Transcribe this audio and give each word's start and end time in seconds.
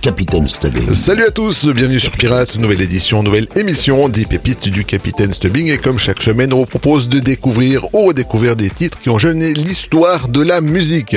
Capitaine 0.00 0.46
Stubbing. 0.46 0.94
Salut 0.94 1.24
à 1.24 1.30
tous, 1.30 1.66
bienvenue 1.66 1.98
sur 1.98 2.12
Pirate, 2.12 2.56
nouvelle 2.56 2.80
édition, 2.80 3.22
nouvelle 3.22 3.48
émission 3.56 4.08
des 4.08 4.26
pépites 4.26 4.68
du 4.68 4.84
Capitaine 4.84 5.32
Stubbing 5.32 5.70
et 5.70 5.78
comme 5.78 5.98
chaque 5.98 6.22
semaine 6.22 6.52
on 6.52 6.58
vous 6.58 6.66
propose 6.66 7.08
de 7.08 7.18
découvrir 7.18 7.92
ou 7.92 8.06
redécouvrir 8.06 8.54
des 8.54 8.70
titres 8.70 8.98
qui 8.98 9.10
ont 9.10 9.18
jeûné 9.18 9.54
l'histoire 9.54 10.28
de 10.28 10.40
la 10.40 10.60
musique. 10.60 11.16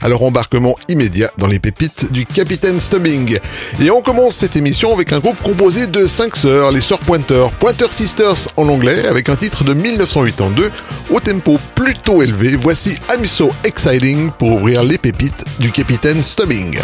Alors 0.00 0.22
embarquement 0.22 0.76
immédiat 0.88 1.30
dans 1.36 1.46
les 1.46 1.58
pépites 1.58 2.10
du 2.10 2.24
Capitaine 2.24 2.80
Stubbing. 2.80 3.38
Et 3.82 3.90
on 3.90 4.00
commence 4.00 4.36
cette 4.36 4.56
émission 4.56 4.94
avec 4.94 5.12
un 5.12 5.18
groupe 5.18 5.40
composé 5.42 5.86
de 5.86 6.06
cinq 6.06 6.36
sœurs, 6.36 6.72
les 6.72 6.80
sœurs 6.80 7.00
Pointer, 7.00 7.46
Pointer 7.60 7.88
Sisters 7.90 8.48
en 8.56 8.68
anglais 8.68 9.06
avec 9.06 9.28
un 9.28 9.36
titre 9.36 9.62
de 9.62 9.74
1982 9.74 10.70
au 11.10 11.20
tempo 11.20 11.58
plutôt 11.74 12.22
élevé. 12.22 12.56
Voici 12.56 12.96
I'm 13.14 13.26
So 13.26 13.50
Exciting 13.64 14.30
pour 14.38 14.52
ouvrir 14.52 14.82
les 14.82 14.98
pépites 14.98 15.44
du 15.58 15.70
Capitaine 15.70 16.22
Stubbing. 16.22 16.78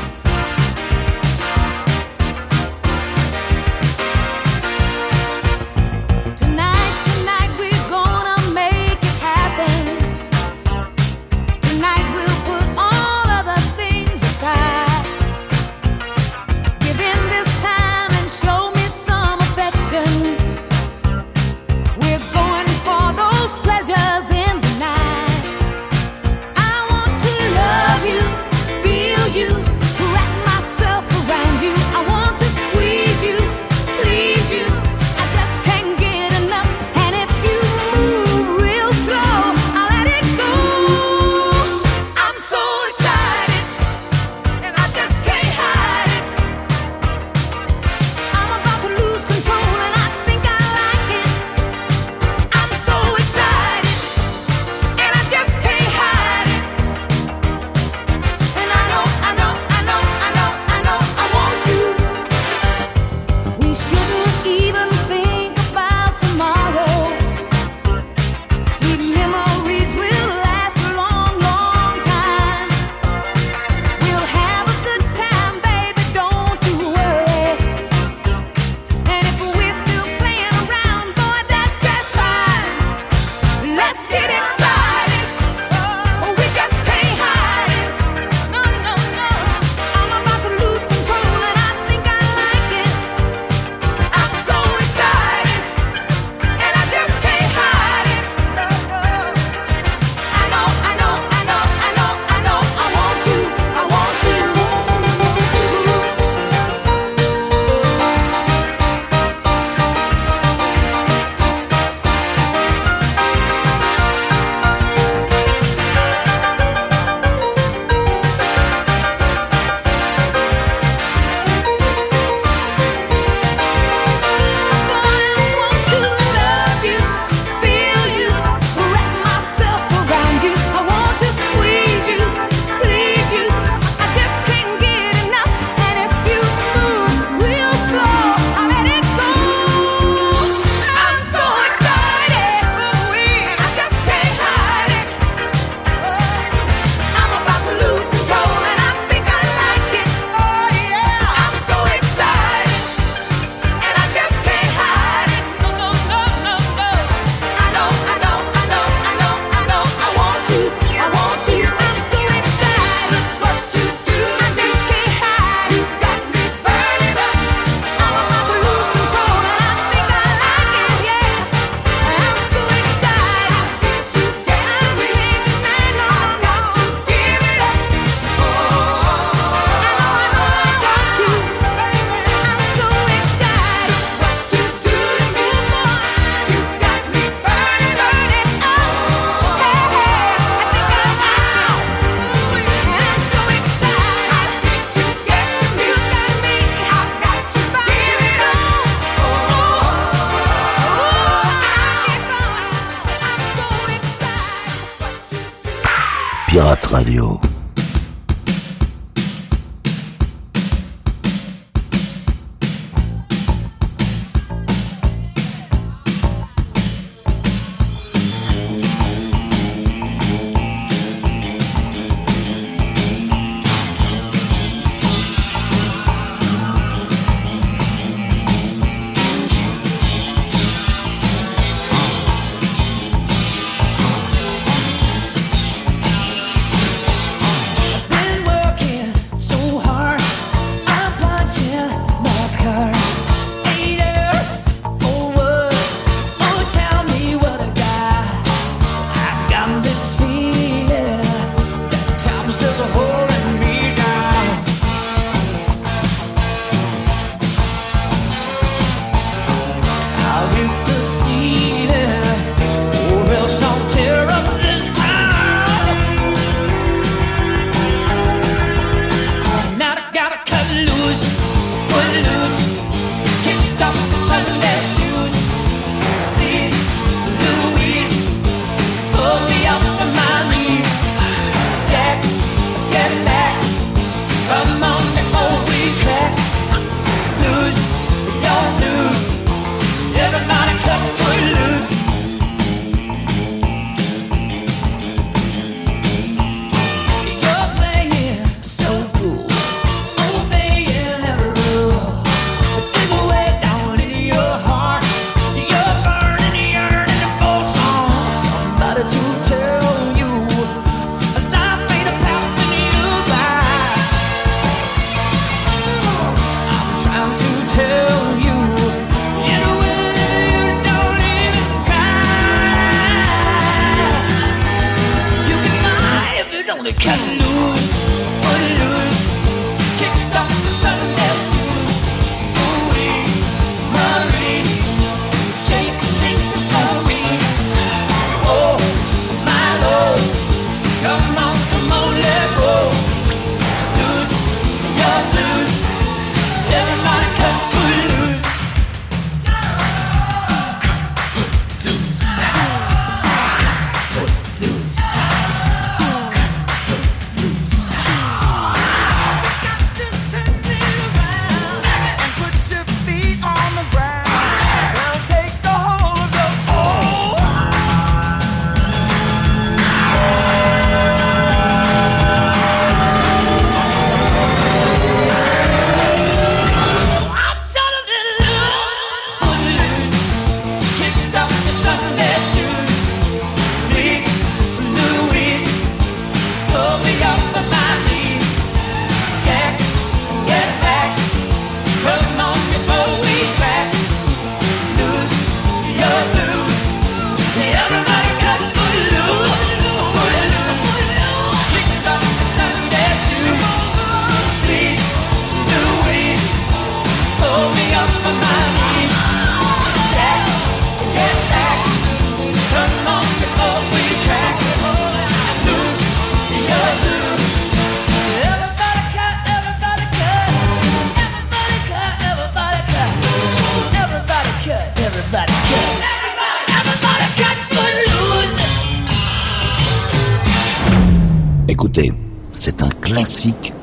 Radio. 206.98 207.47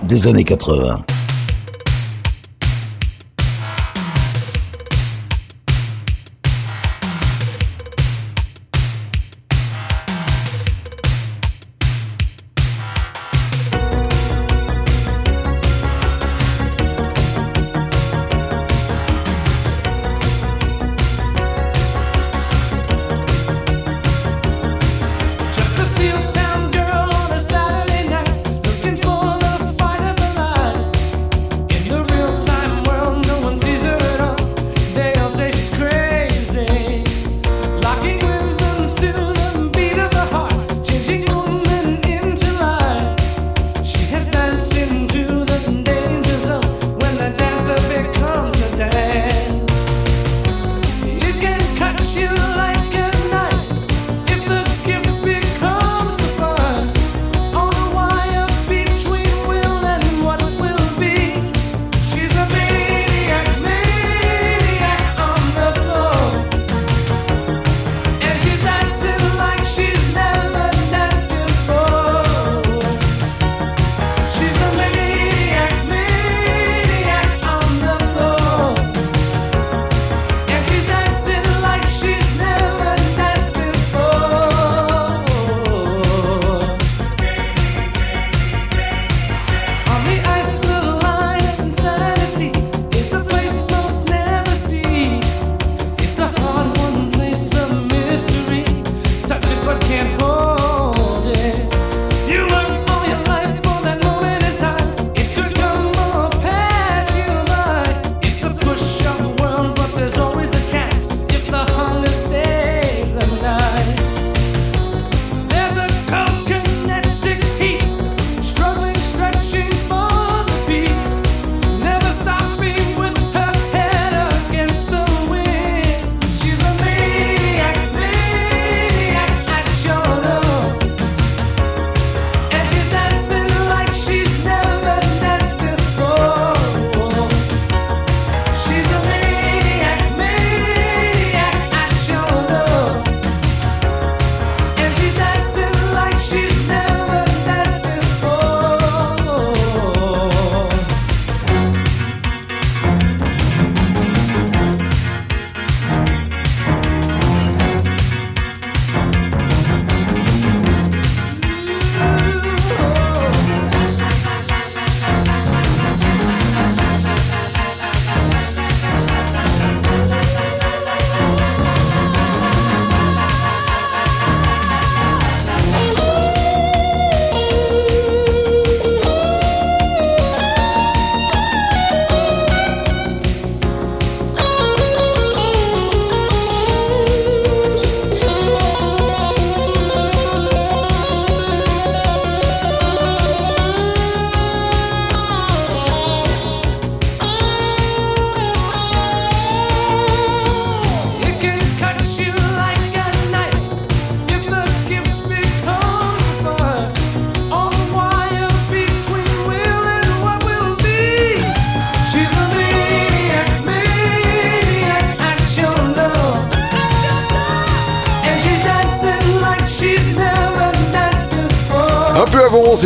Des 0.04 0.28
années 0.28 0.44
80. 0.44 1.15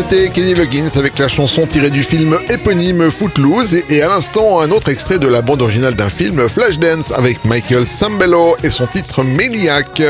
C'était 0.10 0.30
Kenny 0.30 0.56
Loggins 0.56 0.90
avec 0.96 1.20
la 1.20 1.28
chanson 1.28 1.68
tirée 1.68 1.92
du 1.92 2.02
film 2.02 2.40
éponyme 2.50 3.12
Footloose 3.12 3.76
et, 3.90 4.02
à 4.02 4.08
l'instant 4.08 4.60
un 4.60 4.72
autre 4.72 4.90
extrait 4.90 5.20
de 5.20 5.28
la 5.28 5.44
bande 5.44 5.62
originale 5.62 5.94
d'un 5.94 6.10
film 6.10 6.50
Flashdance 6.50 7.12
avec 7.12 7.46
Michael 7.46 7.86
Sambello 7.86 8.56
et 8.64 8.72
son 8.72 8.88
titre 8.88 9.24
Maniac. 9.24 10.02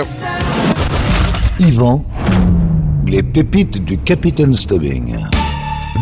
Yvan, 1.60 2.06
les 3.08 3.24
pépites 3.24 3.84
du 3.84 3.98
Capitaine 3.98 4.56
Stubbing. 4.56 5.18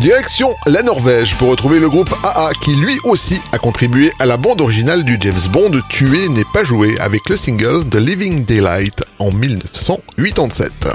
Direction 0.00 0.54
la 0.66 0.82
Norvège 0.82 1.34
pour 1.34 1.48
retrouver 1.48 1.80
le 1.80 1.88
groupe 1.88 2.14
AA 2.22 2.50
qui 2.62 2.76
lui 2.76 2.98
aussi 3.02 3.40
a 3.52 3.58
contribué 3.58 4.12
à 4.20 4.26
la 4.26 4.36
bande 4.36 4.60
originale 4.60 5.02
du 5.02 5.16
James 5.20 5.34
Bond 5.52 5.72
Tuer 5.88 6.28
n'est 6.28 6.44
pas 6.52 6.62
joué 6.62 6.96
avec 7.00 7.28
le 7.28 7.36
single 7.36 7.88
The 7.88 7.96
Living 7.96 8.44
Daylight 8.44 9.02
en 9.18 9.32
1987. 9.32 10.88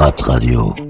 Pirate 0.00 0.22
Radio. 0.22 0.89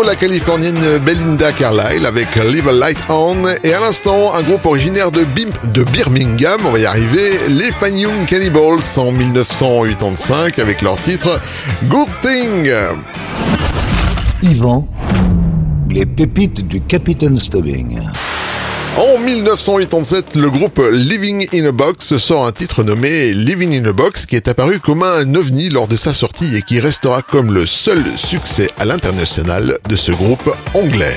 La 0.00 0.16
californienne 0.16 0.98
Belinda 1.04 1.52
Carlisle 1.52 2.06
avec 2.06 2.34
Live 2.36 2.68
a 2.68 2.72
Light 2.72 2.98
On 3.10 3.36
et 3.62 3.74
à 3.74 3.80
l'instant 3.80 4.32
un 4.34 4.40
groupe 4.40 4.64
originaire 4.64 5.10
de, 5.10 5.20
de 5.20 5.82
Birmingham, 5.84 6.60
on 6.64 6.70
va 6.70 6.78
y 6.78 6.86
arriver, 6.86 7.38
les 7.48 7.70
Fanyung 7.70 8.24
Cannibals 8.26 8.80
en 8.96 9.12
1985 9.12 10.58
avec 10.58 10.80
leur 10.80 10.96
titre 10.96 11.40
Good 11.84 12.08
Thing. 12.22 12.72
Yvan, 14.42 14.88
les 15.90 16.06
pépites 16.06 16.66
du 16.66 16.80
Capitaine 16.80 17.38
Stubbing. 17.38 18.00
En 18.98 19.18
1987, 19.18 20.34
le 20.34 20.50
groupe 20.50 20.80
Living 20.92 21.48
in 21.54 21.64
a 21.64 21.72
Box 21.72 22.18
sort 22.18 22.46
un 22.46 22.52
titre 22.52 22.84
nommé 22.84 23.32
Living 23.32 23.80
in 23.80 23.88
a 23.88 23.92
Box 23.92 24.26
qui 24.26 24.36
est 24.36 24.48
apparu 24.48 24.80
comme 24.80 25.02
un 25.02 25.34
ovni 25.34 25.70
lors 25.70 25.88
de 25.88 25.96
sa 25.96 26.12
sortie 26.12 26.56
et 26.56 26.62
qui 26.62 26.78
restera 26.78 27.22
comme 27.22 27.54
le 27.54 27.64
seul 27.64 28.04
succès 28.18 28.66
à 28.78 28.84
l'international 28.84 29.78
de 29.88 29.96
ce 29.96 30.12
groupe 30.12 30.54
anglais. 30.74 31.16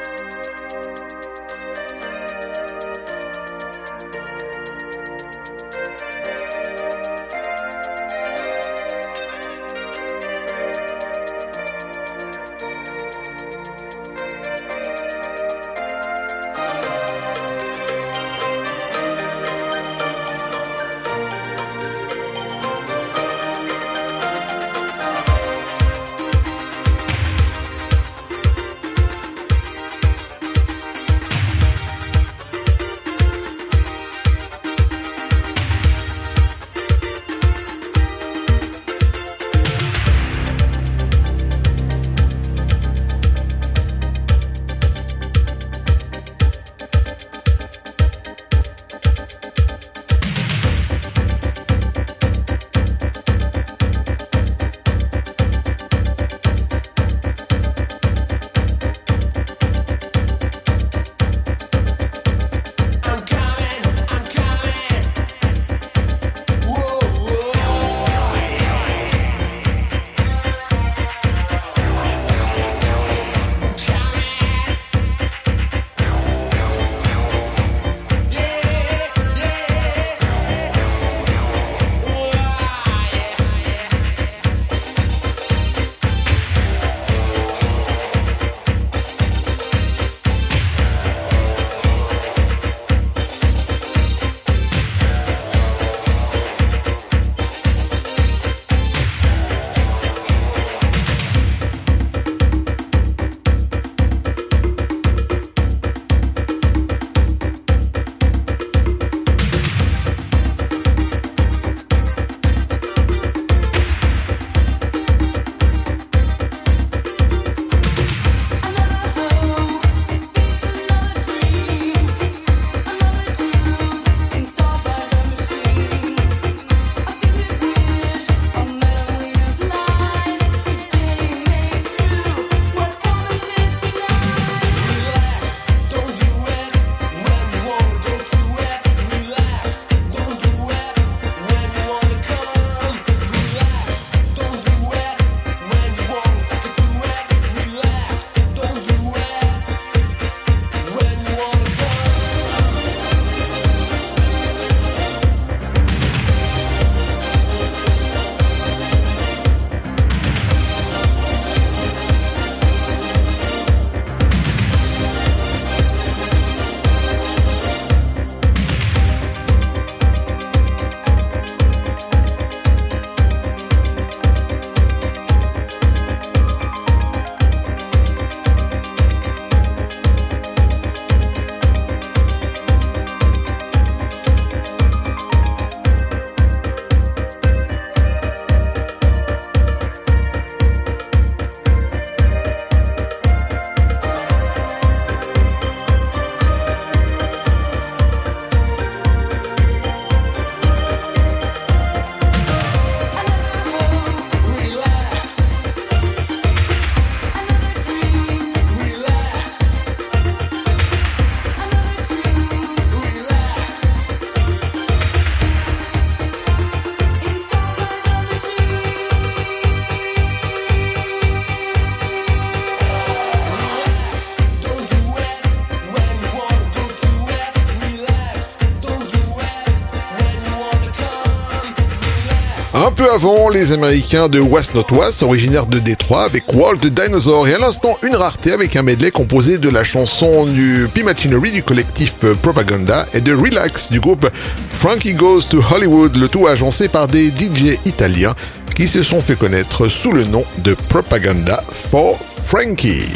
Un 232.91 232.93
peu 232.93 233.09
avant, 233.09 233.47
les 233.47 233.71
Américains 233.71 234.27
de 234.27 234.41
West 234.41 234.75
Not 234.75 234.87
West, 234.91 235.23
originaires 235.23 235.65
de 235.65 235.79
Détroit, 235.79 236.25
avec 236.25 236.43
Walt 236.53 236.75
Dinosaur, 236.75 237.47
et 237.47 237.53
à 237.53 237.57
l'instant, 237.57 237.97
une 238.03 238.17
rareté 238.17 238.51
avec 238.51 238.75
un 238.75 238.81
medley 238.81 239.11
composé 239.11 239.57
de 239.57 239.69
la 239.69 239.85
chanson 239.85 240.43
du 240.43 240.89
P-Machinery 240.93 241.51
du 241.51 241.63
collectif 241.63 242.25
Propaganda 242.41 243.05
et 243.13 243.21
de 243.21 243.33
Relax 243.33 243.89
du 243.91 244.01
groupe 244.01 244.29
Frankie 244.71 245.13
Goes 245.13 245.43
to 245.49 245.63
Hollywood, 245.71 246.17
le 246.17 246.27
tout 246.27 246.47
agencé 246.47 246.89
par 246.89 247.07
des 247.07 247.29
DJ 247.29 247.79
italiens 247.85 248.35
qui 248.75 248.89
se 248.89 249.03
sont 249.03 249.21
fait 249.21 249.37
connaître 249.37 249.87
sous 249.87 250.11
le 250.11 250.25
nom 250.25 250.43
de 250.57 250.73
Propaganda 250.89 251.63
for 251.71 252.19
Frankie. 252.43 253.07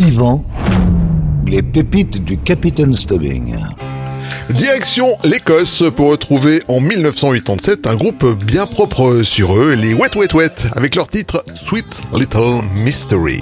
Yvan, 0.00 0.44
les 1.46 1.62
pépites 1.62 2.24
du 2.24 2.38
Capitaine 2.38 2.96
Stubbing. 2.96 3.54
Direction 4.52 5.16
l'Écosse 5.22 5.84
pour 5.94 6.10
retrouver 6.10 6.62
en 6.66 6.80
1987 6.80 7.86
un 7.86 7.94
groupe 7.94 8.26
bien 8.44 8.66
propre 8.66 9.22
sur 9.22 9.56
eux, 9.56 9.74
les 9.74 9.94
Wet 9.94 10.16
Wet 10.16 10.34
Wet, 10.34 10.66
avec 10.74 10.96
leur 10.96 11.08
titre 11.08 11.44
Sweet 11.54 12.00
Little 12.12 12.60
Mystery. 12.74 13.40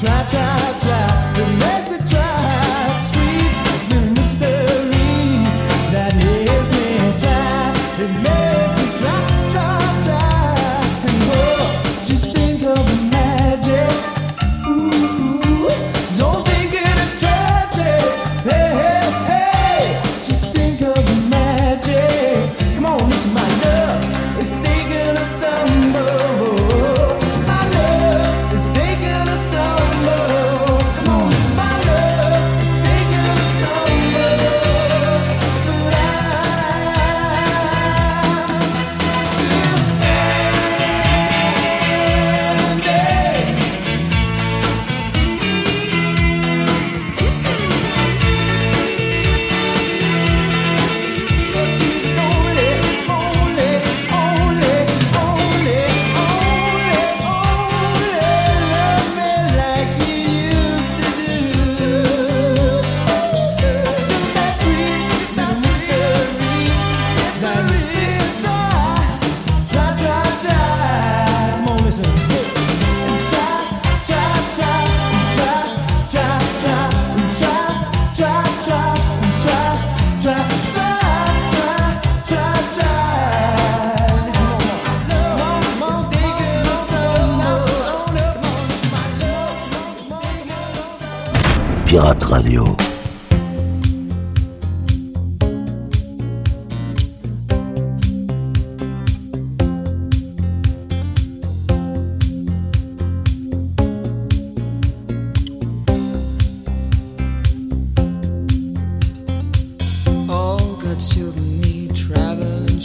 try, 0.00 0.24
try. 0.28 0.47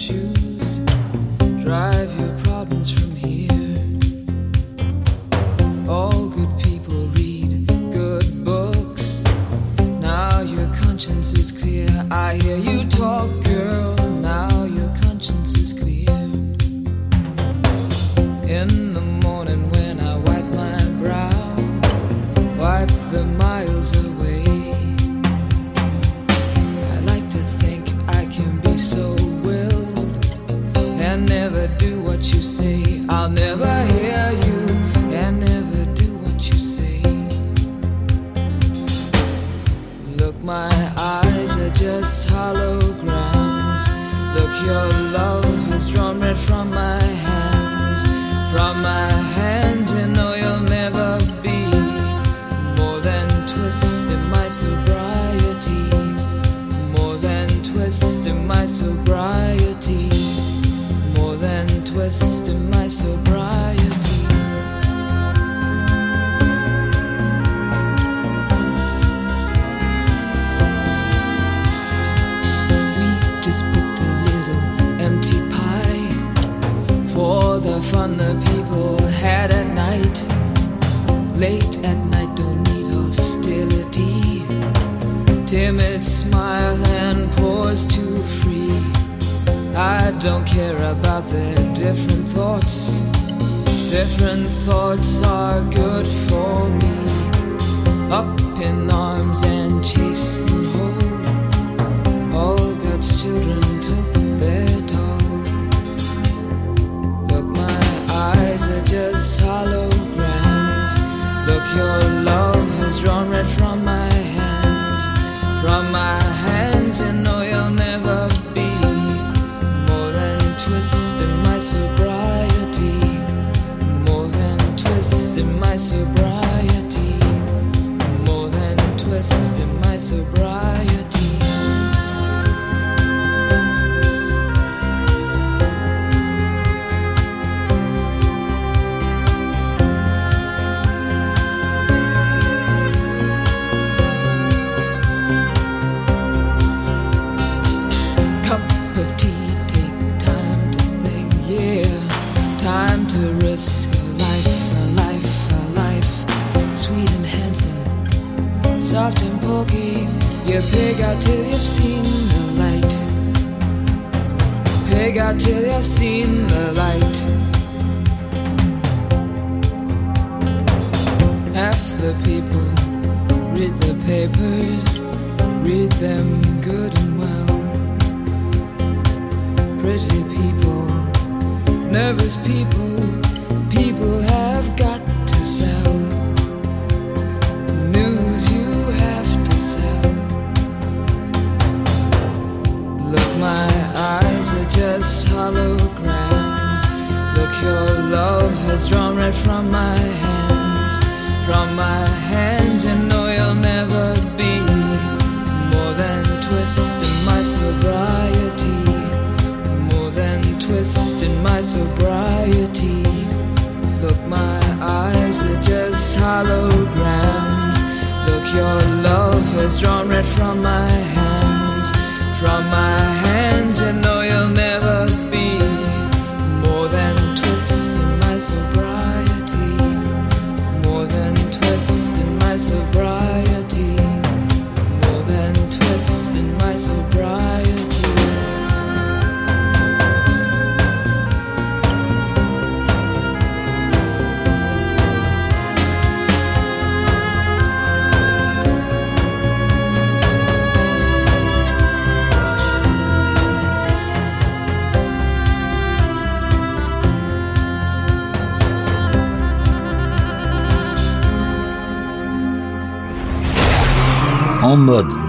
choose. 0.08 0.43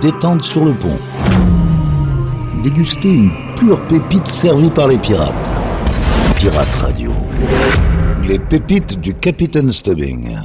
Détente 0.04 0.42
sur 0.42 0.66
le 0.66 0.74
pont. 0.74 0.98
Déguster 2.62 3.08
une 3.08 3.30
pure 3.56 3.80
pépite 3.88 4.28
servie 4.28 4.68
par 4.68 4.86
les 4.86 4.98
pirates. 4.98 5.50
Pirate 6.36 6.74
Radio. 6.74 7.10
Les 8.28 8.38
pépites 8.38 9.00
du 9.00 9.14
Capitaine 9.14 9.72
Stubbing. 9.72 10.36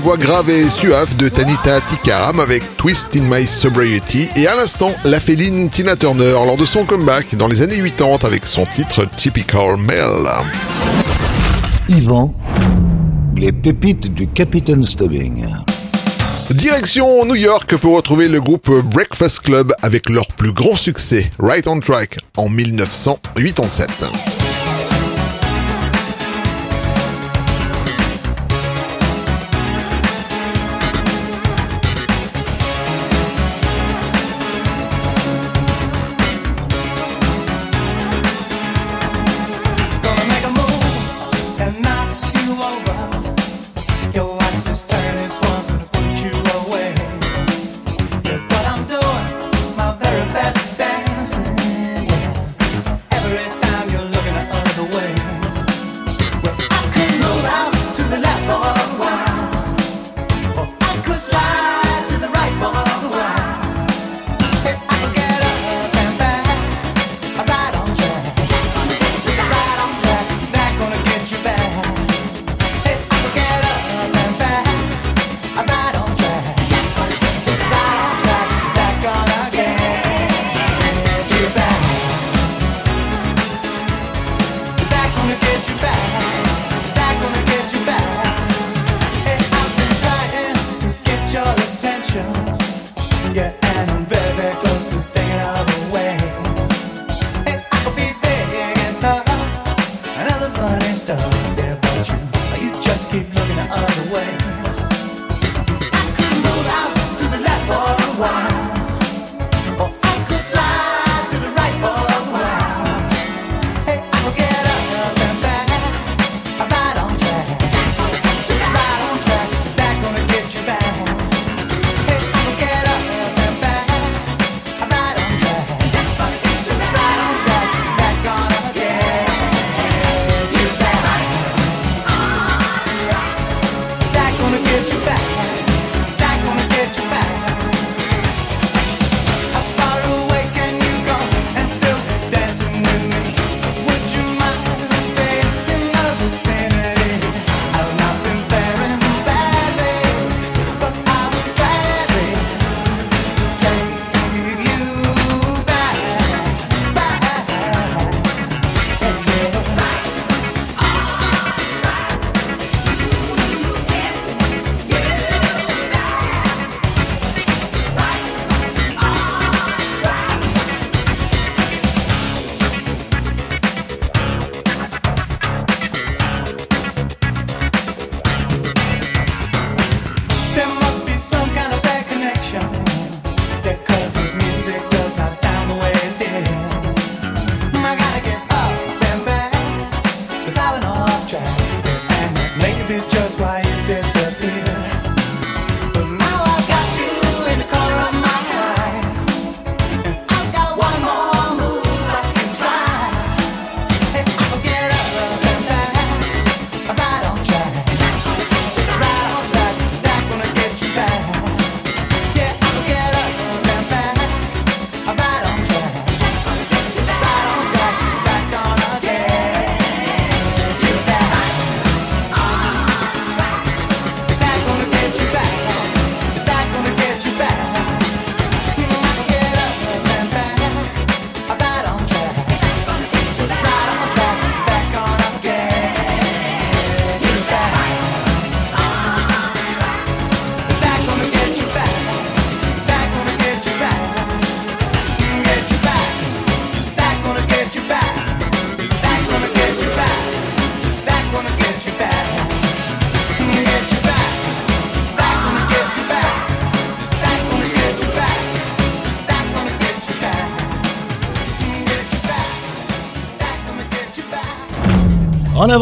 Voix 0.00 0.16
grave 0.16 0.48
et 0.48 0.64
suave 0.70 1.14
de 1.16 1.28
Tanita 1.28 1.80
Tikaram 1.80 2.40
avec 2.40 2.62
Twist 2.78 3.14
in 3.14 3.22
My 3.22 3.44
Sobriety 3.46 4.28
et 4.34 4.46
à 4.46 4.54
l'instant, 4.54 4.94
la 5.04 5.20
féline 5.20 5.68
Tina 5.68 5.94
Turner 5.94 6.32
lors 6.32 6.56
de 6.56 6.64
son 6.64 6.86
comeback 6.86 7.34
dans 7.36 7.46
les 7.46 7.60
années 7.60 7.76
80 7.78 8.18
avec 8.22 8.46
son 8.46 8.64
titre 8.64 9.06
Typical 9.16 9.76
Male. 9.76 10.30
Yvan, 11.88 12.34
les 13.36 13.52
pépites 13.52 14.12
du 14.14 14.26
Capitaine 14.28 14.84
Stubbing. 14.84 15.44
Direction 16.50 17.24
New 17.26 17.36
York 17.36 17.76
pour 17.76 17.96
retrouver 17.96 18.28
le 18.28 18.40
groupe 18.40 18.70
Breakfast 18.70 19.40
Club 19.40 19.72
avec 19.82 20.08
leur 20.08 20.26
plus 20.28 20.52
grand 20.52 20.76
succès, 20.76 21.30
Right 21.38 21.66
on 21.66 21.78
Track, 21.78 22.16
en 22.36 22.48
1987. 22.48 24.39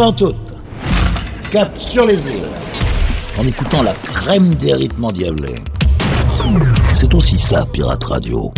Avant 0.00 0.12
toute, 0.12 0.54
cap 1.50 1.76
sur 1.76 2.06
les 2.06 2.14
îles, 2.14 2.46
en 3.36 3.44
écoutant 3.44 3.82
la 3.82 3.92
crème 3.92 4.54
des 4.54 4.72
rythmes 4.72 5.06
endiablés. 5.06 5.56
C'est 6.94 7.12
aussi 7.14 7.36
ça, 7.36 7.66
Pirate 7.72 8.04
Radio. 8.04 8.52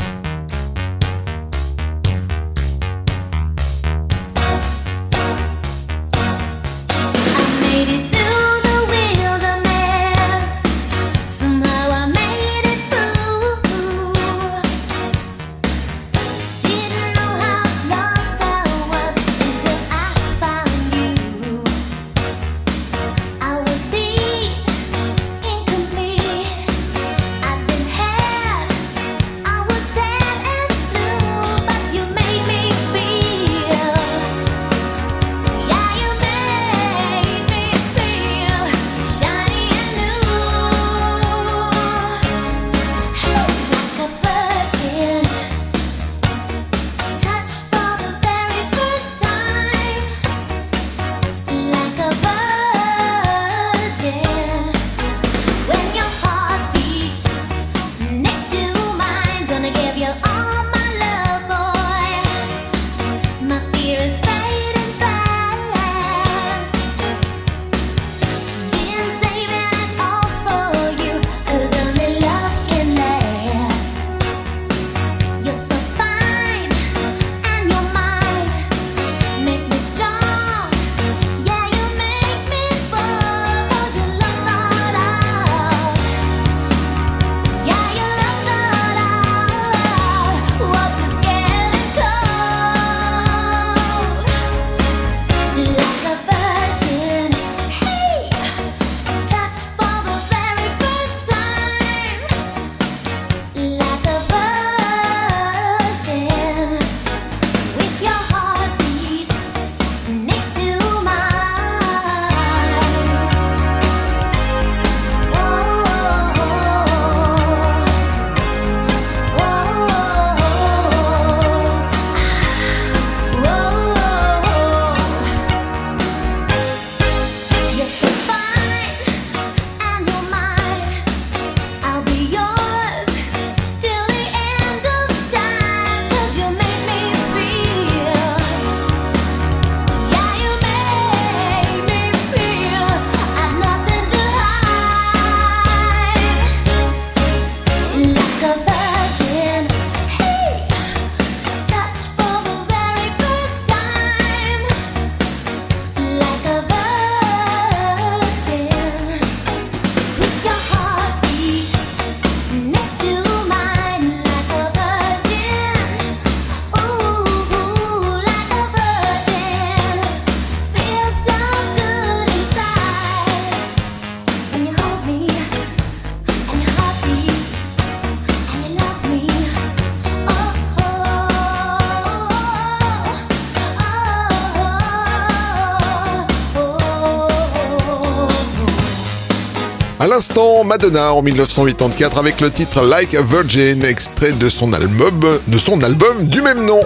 L'instant, 190.21 190.65
Madonna 190.65 191.15
en 191.15 191.23
1984 191.23 192.19
avec 192.19 192.43
le 192.43 192.51
titre 192.51 192.83
Like 192.83 193.15
a 193.15 193.23
Virgin, 193.23 193.83
extrait 193.83 194.33
de 194.33 194.51
son 194.51 194.75
album, 194.75 195.19
de 195.49 195.57
son 195.57 195.83
album 195.83 196.27
du 196.27 196.43
même 196.43 196.67
nom. 196.67 196.83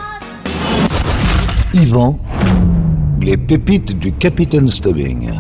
Yvan, 1.73 2.17
les 3.21 3.37
pépites 3.37 3.99
du 3.99 4.13
Capitaine 4.13 4.71
Stubbing. 4.71 5.33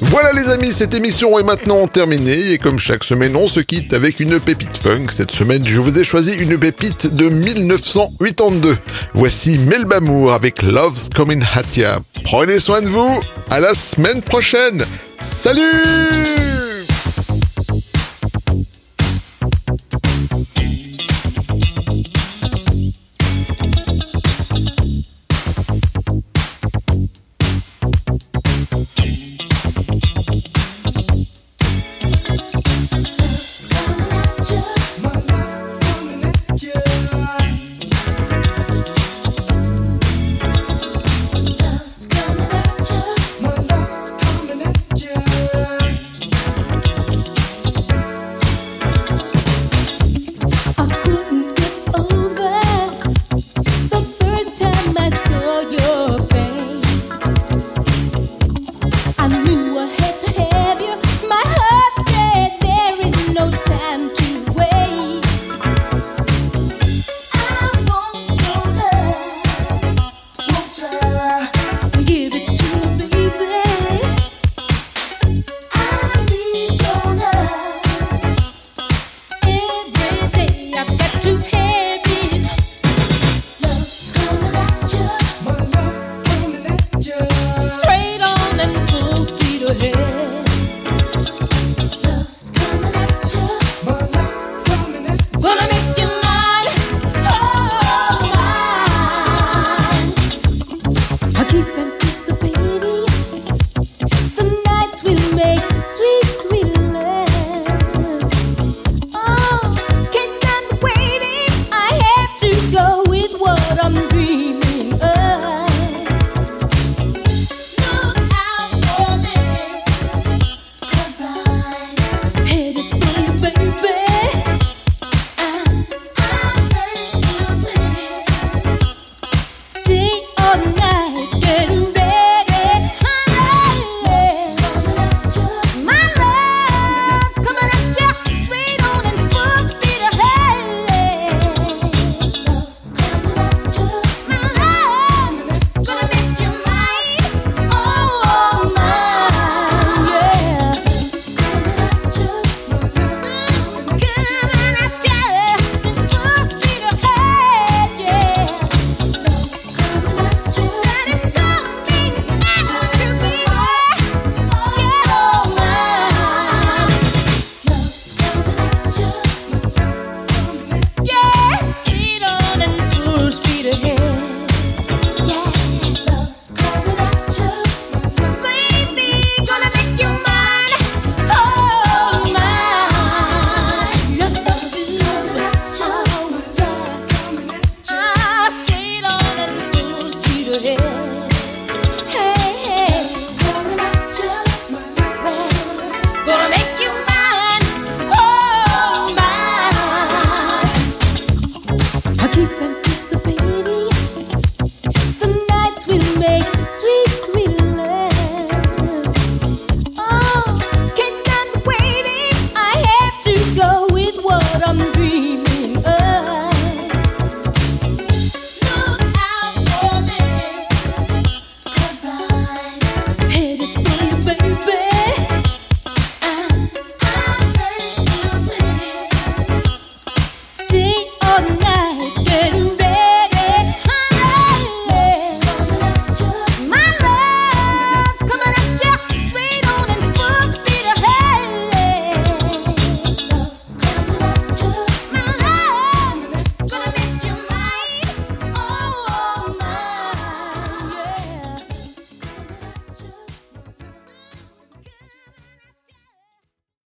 Voilà 0.00 0.32
les 0.32 0.48
amis, 0.48 0.72
cette 0.72 0.94
émission 0.94 1.38
est 1.38 1.42
maintenant 1.42 1.86
terminée 1.88 2.52
et 2.52 2.56
comme 2.56 2.78
chaque 2.78 3.04
semaine 3.04 3.36
on 3.36 3.48
se 3.48 3.60
quitte 3.60 3.92
avec 3.92 4.18
une 4.18 4.40
pépite 4.40 4.78
funk. 4.78 5.08
Cette 5.14 5.32
semaine 5.32 5.66
je 5.66 5.78
vous 5.78 5.98
ai 5.98 6.04
choisi 6.04 6.32
une 6.32 6.56
pépite 6.56 7.06
de 7.14 7.28
1982. 7.28 8.78
Voici 9.12 9.58
Melba 9.58 10.00
Moore 10.00 10.32
avec 10.32 10.62
Love's 10.62 11.10
Coming 11.14 11.42
At 11.54 11.76
Ya. 11.76 11.98
Prenez 12.24 12.60
soin 12.60 12.80
de 12.80 12.88
vous, 12.88 13.20
à 13.50 13.60
la 13.60 13.74
semaine 13.74 14.22
prochaine. 14.22 14.86
Salut 15.20 16.35